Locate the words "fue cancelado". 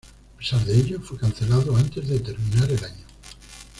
0.99-1.77